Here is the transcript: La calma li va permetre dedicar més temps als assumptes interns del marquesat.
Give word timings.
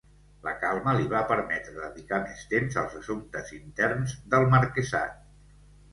La 0.45 0.53
calma 0.61 0.93
li 0.99 1.03
va 1.11 1.19
permetre 1.31 1.75
dedicar 1.75 2.19
més 2.23 2.41
temps 2.55 2.79
als 2.85 2.97
assumptes 3.03 3.55
interns 3.59 4.19
del 4.35 4.49
marquesat. 4.55 5.25